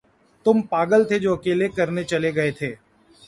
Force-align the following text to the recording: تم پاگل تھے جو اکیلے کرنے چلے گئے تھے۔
تم 0.45 0.61
پاگل 0.69 1.01
تھے 1.07 1.17
جو 1.19 1.33
اکیلے 1.33 1.67
کرنے 1.77 2.03
چلے 2.03 2.31
گئے 2.35 2.51
تھے۔ 2.51 2.73